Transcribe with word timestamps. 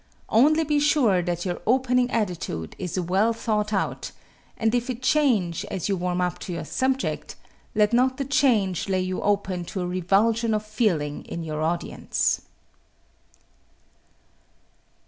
Only 0.29 0.63
be 0.63 0.79
sure 0.79 1.21
that 1.21 1.45
your 1.45 1.61
opening 1.67 2.09
attitude 2.09 2.75
is 2.79 2.99
well 2.99 3.33
thought 3.33 3.71
out, 3.71 4.09
and 4.57 4.73
if 4.73 4.89
it 4.89 5.03
change 5.03 5.63
as 5.65 5.87
you 5.89 5.95
warm 5.95 6.21
up 6.21 6.39
to 6.39 6.53
your 6.53 6.65
subject, 6.65 7.35
let 7.75 7.93
not 7.93 8.17
the 8.17 8.25
change 8.25 8.89
lay 8.89 9.01
you 9.01 9.21
open 9.21 9.63
to 9.65 9.81
a 9.81 9.85
revulsion 9.85 10.55
of 10.55 10.65
feeling 10.65 11.23
in 11.25 11.43
your 11.43 11.61
audience. 11.61 12.41